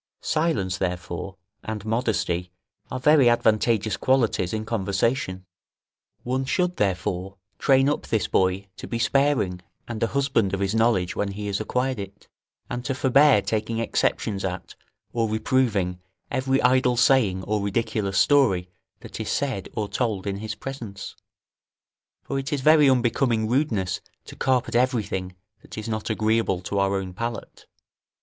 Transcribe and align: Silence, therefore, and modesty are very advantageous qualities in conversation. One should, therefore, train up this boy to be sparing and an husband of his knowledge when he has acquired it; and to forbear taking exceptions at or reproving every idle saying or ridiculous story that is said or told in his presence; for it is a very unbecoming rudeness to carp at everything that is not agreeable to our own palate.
Silence, 0.23 0.79
therefore, 0.79 1.37
and 1.63 1.85
modesty 1.85 2.51
are 2.89 2.99
very 2.99 3.29
advantageous 3.29 3.97
qualities 3.97 4.51
in 4.51 4.65
conversation. 4.65 5.45
One 6.23 6.43
should, 6.45 6.77
therefore, 6.77 7.37
train 7.59 7.87
up 7.87 8.07
this 8.07 8.25
boy 8.27 8.65
to 8.77 8.87
be 8.87 8.97
sparing 8.97 9.61
and 9.87 10.01
an 10.01 10.09
husband 10.09 10.55
of 10.55 10.59
his 10.59 10.73
knowledge 10.73 11.15
when 11.15 11.33
he 11.33 11.45
has 11.45 11.59
acquired 11.61 11.99
it; 11.99 12.27
and 12.67 12.83
to 12.85 12.95
forbear 12.95 13.43
taking 13.43 13.77
exceptions 13.77 14.43
at 14.43 14.73
or 15.13 15.29
reproving 15.29 15.99
every 16.31 16.59
idle 16.63 16.97
saying 16.97 17.43
or 17.43 17.61
ridiculous 17.61 18.17
story 18.17 18.71
that 19.01 19.19
is 19.19 19.29
said 19.29 19.69
or 19.75 19.87
told 19.87 20.25
in 20.25 20.37
his 20.37 20.55
presence; 20.55 21.15
for 22.23 22.39
it 22.39 22.51
is 22.51 22.61
a 22.61 22.63
very 22.63 22.89
unbecoming 22.89 23.47
rudeness 23.47 24.01
to 24.25 24.35
carp 24.35 24.67
at 24.67 24.73
everything 24.73 25.35
that 25.61 25.77
is 25.77 25.87
not 25.87 26.09
agreeable 26.09 26.59
to 26.59 26.79
our 26.79 26.95
own 26.95 27.13
palate. 27.13 27.67